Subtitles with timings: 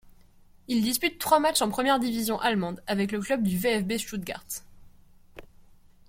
[0.67, 4.43] Il dispute trois matchs en première division allemande avec le club du VfB Stuttgart.